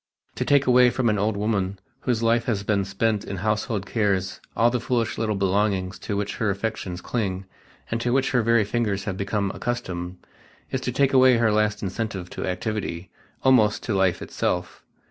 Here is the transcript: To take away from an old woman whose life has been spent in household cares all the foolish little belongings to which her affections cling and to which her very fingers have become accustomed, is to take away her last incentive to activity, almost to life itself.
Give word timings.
To 0.33 0.43
take 0.45 0.65
away 0.65 0.89
from 0.89 1.09
an 1.09 1.19
old 1.19 1.37
woman 1.37 1.77
whose 1.99 2.23
life 2.23 2.45
has 2.45 2.63
been 2.63 2.85
spent 2.85 3.23
in 3.23 3.35
household 3.37 3.85
cares 3.85 4.41
all 4.57 4.71
the 4.71 4.79
foolish 4.79 5.19
little 5.19 5.35
belongings 5.35 5.99
to 5.99 6.17
which 6.17 6.37
her 6.37 6.49
affections 6.49 7.01
cling 7.01 7.45
and 7.91 8.01
to 8.01 8.11
which 8.11 8.31
her 8.31 8.41
very 8.41 8.63
fingers 8.65 9.03
have 9.03 9.15
become 9.15 9.51
accustomed, 9.53 10.17
is 10.71 10.81
to 10.81 10.91
take 10.91 11.13
away 11.13 11.37
her 11.37 11.51
last 11.51 11.83
incentive 11.83 12.31
to 12.31 12.47
activity, 12.47 13.11
almost 13.43 13.83
to 13.83 13.93
life 13.93 14.23
itself. 14.23 14.83